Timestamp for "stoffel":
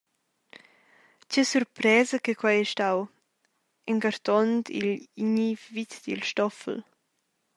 6.31-6.79